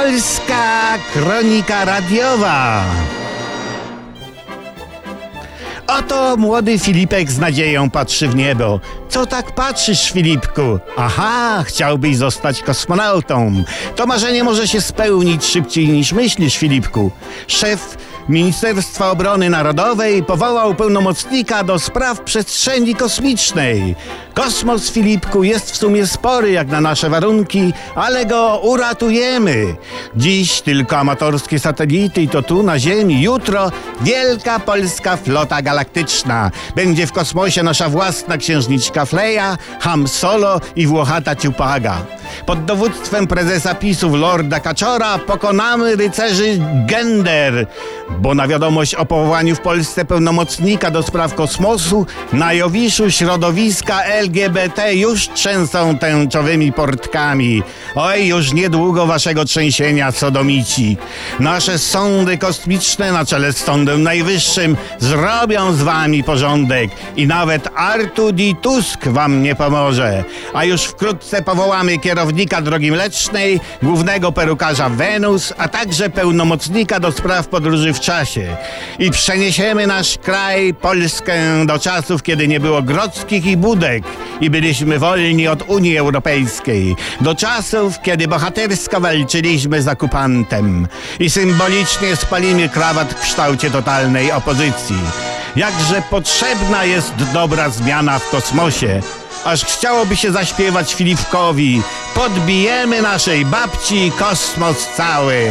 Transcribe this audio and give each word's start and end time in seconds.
Polska 0.00 0.98
Kronika 1.12 1.84
Radiowa. 1.84 2.84
Oto 5.86 6.36
młody 6.36 6.78
Filipek 6.78 7.30
z 7.30 7.38
nadzieją 7.38 7.90
patrzy 7.90 8.28
w 8.28 8.34
niebo. 8.34 8.80
Co 9.08 9.26
tak 9.26 9.52
patrzysz, 9.54 10.12
Filipku? 10.12 10.78
Aha, 10.96 11.62
chciałbyś 11.66 12.16
zostać 12.16 12.62
kosmonautą. 12.62 13.64
To 13.96 14.06
marzenie 14.06 14.44
może 14.44 14.68
się 14.68 14.80
spełnić 14.80 15.44
szybciej 15.44 15.88
niż 15.88 16.12
myślisz, 16.12 16.56
Filipku. 16.56 17.10
Szef 17.46 17.96
Ministerstwa 18.30 19.10
Obrony 19.10 19.50
Narodowej 19.50 20.22
powołał 20.22 20.74
pełnomocnika 20.74 21.64
do 21.64 21.78
spraw 21.78 22.20
przestrzeni 22.20 22.94
kosmicznej. 22.94 23.96
Kosmos, 24.34 24.90
Filipku, 24.90 25.44
jest 25.44 25.70
w 25.70 25.76
sumie 25.76 26.06
spory 26.06 26.50
jak 26.50 26.68
na 26.68 26.80
nasze 26.80 27.10
warunki, 27.10 27.72
ale 27.94 28.26
go 28.26 28.60
uratujemy. 28.62 29.76
Dziś 30.16 30.60
tylko 30.60 30.98
amatorskie 30.98 31.58
satelity 31.58 32.22
i 32.22 32.28
to 32.28 32.42
tu 32.42 32.62
na 32.62 32.78
Ziemi. 32.78 33.22
Jutro 33.22 33.70
wielka 34.00 34.60
polska 34.60 35.16
flota 35.16 35.62
galaktyczna. 35.62 36.50
Będzie 36.76 37.06
w 37.06 37.12
kosmosie 37.12 37.62
nasza 37.62 37.88
własna 37.88 38.36
księżniczka 38.36 39.04
Fleja, 39.06 39.58
Ham 39.80 40.08
Solo 40.08 40.60
i 40.76 40.86
Włochata 40.86 41.36
Ciupaga. 41.36 42.19
Pod 42.46 42.64
dowództwem 42.64 43.26
prezesa 43.26 43.74
PiSów 43.74 44.14
Lorda 44.14 44.60
Kaczora 44.60 45.18
pokonamy 45.18 45.96
rycerzy 45.96 46.58
Gender, 46.86 47.66
bo 48.18 48.34
na 48.34 48.48
wiadomość 48.48 48.94
o 48.94 49.06
powołaniu 49.06 49.56
w 49.56 49.60
Polsce 49.60 50.04
pełnomocnika 50.04 50.90
do 50.90 51.02
spraw 51.02 51.34
kosmosu 51.34 52.06
na 52.32 52.52
Jowiszu 52.52 53.10
środowiska 53.10 54.02
LGBT 54.02 54.94
już 54.94 55.28
trzęsą 55.28 55.98
tęczowymi 55.98 56.72
portkami. 56.72 57.62
Oj, 57.94 58.26
już 58.26 58.52
niedługo 58.52 59.06
waszego 59.06 59.44
trzęsienia 59.44 60.12
sodomici. 60.12 60.96
Nasze 61.40 61.78
sądy 61.78 62.38
kosmiczne 62.38 63.12
na 63.12 63.24
czele 63.24 63.52
z 63.52 63.56
Sądem 63.56 64.02
Najwyższym 64.02 64.76
zrobią 64.98 65.72
z 65.72 65.82
wami 65.82 66.24
porządek 66.24 66.90
i 67.16 67.26
nawet 67.26 67.68
Artu 67.74 68.32
Di 68.32 68.56
Tusk 68.62 69.08
wam 69.08 69.42
nie 69.42 69.54
pomoże. 69.54 70.24
A 70.54 70.64
już 70.64 70.82
wkrótce 70.82 71.42
powołamy 71.42 71.98
kierownika 72.20 72.62
drogi 72.62 72.90
mlecznej, 72.90 73.60
głównego 73.82 74.32
perukarza 74.32 74.88
Wenus, 74.88 75.52
a 75.58 75.68
także 75.68 76.10
pełnomocnika 76.10 77.00
do 77.00 77.12
spraw 77.12 77.48
podróży 77.48 77.92
w 77.92 78.00
czasie. 78.00 78.56
I 78.98 79.10
przeniesiemy 79.10 79.86
nasz 79.86 80.18
kraj, 80.18 80.74
Polskę, 80.74 81.66
do 81.66 81.78
czasów, 81.78 82.22
kiedy 82.22 82.48
nie 82.48 82.60
było 82.60 82.82
grodzkich 82.82 83.46
i 83.46 83.56
budek 83.56 84.04
i 84.40 84.50
byliśmy 84.50 84.98
wolni 84.98 85.48
od 85.48 85.62
Unii 85.68 85.98
Europejskiej. 85.98 86.96
Do 87.20 87.34
czasów, 87.34 88.00
kiedy 88.02 88.28
bohatersko 88.28 89.00
walczyliśmy 89.00 89.82
z 89.82 89.88
okupantem 89.88 90.88
i 91.20 91.30
symbolicznie 91.30 92.16
spalimy 92.16 92.68
krawat 92.68 93.12
w 93.14 93.20
kształcie 93.20 93.70
totalnej 93.70 94.32
opozycji. 94.32 94.98
Jakże 95.56 96.02
potrzebna 96.10 96.84
jest 96.84 97.14
dobra 97.32 97.70
zmiana 97.70 98.18
w 98.18 98.30
kosmosie, 98.30 99.00
aż 99.44 99.64
chciałoby 99.64 100.16
się 100.16 100.32
zaśpiewać 100.32 100.94
Filipkowi. 100.94 101.82
Podbijemy 102.14 103.02
naszej 103.02 103.44
babci 103.44 104.12
kosmos 104.18 104.88
cały. 104.96 105.50